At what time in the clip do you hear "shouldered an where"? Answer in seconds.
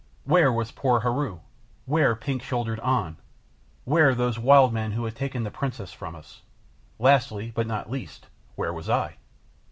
2.41-4.15